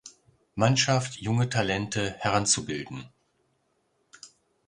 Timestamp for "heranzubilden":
2.17-3.05